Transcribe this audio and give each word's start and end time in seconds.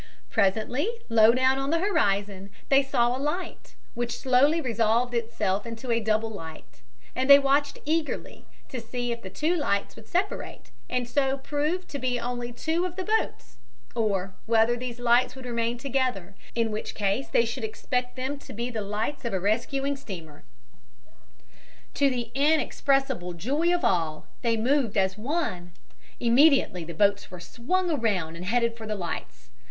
Presently 0.31 0.89
low 1.09 1.31
down 1.31 1.59
on 1.59 1.69
the 1.69 1.77
horizon 1.77 2.49
they 2.69 2.81
saw 2.81 3.15
a 3.15 3.21
light 3.21 3.75
which 3.93 4.17
slowly 4.17 4.59
resolved 4.59 5.13
itself 5.13 5.63
into 5.63 5.91
a 5.91 5.99
double 5.99 6.31
light, 6.31 6.81
and 7.15 7.29
they 7.29 7.37
watched 7.37 7.77
eagerly 7.85 8.47
to 8.69 8.81
see 8.81 9.11
if 9.11 9.21
the 9.21 9.29
two 9.29 9.53
lights 9.55 9.95
would 9.95 10.07
separate 10.07 10.71
and 10.89 11.07
so 11.07 11.37
prove 11.37 11.87
to 11.89 11.99
be 11.99 12.19
only 12.19 12.51
two 12.51 12.83
of 12.83 12.95
the 12.95 13.03
boats, 13.03 13.57
or 13.93 14.33
whether 14.47 14.75
these 14.75 14.99
lights 14.99 15.35
would 15.35 15.45
remain 15.45 15.77
together, 15.77 16.33
in 16.55 16.71
which 16.71 16.95
case 16.95 17.27
they 17.27 17.45
should 17.45 17.63
expect 17.63 18.15
them 18.15 18.39
to 18.39 18.53
be 18.53 18.71
the 18.71 18.81
lights 18.81 19.23
of 19.23 19.33
a 19.33 19.39
rescuing 19.39 19.95
steamer. 19.95 20.43
To 21.93 22.09
the 22.09 22.31
inexpressible 22.33 23.33
joy 23.33 23.71
of 23.71 23.85
all, 23.85 24.25
they 24.41 24.57
moved 24.57 24.97
as 24.97 25.15
one! 25.15 25.73
Immediately 26.19 26.85
the 26.85 26.95
boats 26.95 27.29
were 27.29 27.39
swung 27.39 27.91
around 27.91 28.35
and 28.35 28.45
headed 28.45 28.75
for 28.75 28.87
the 28.87 28.95
lights. 28.95 29.51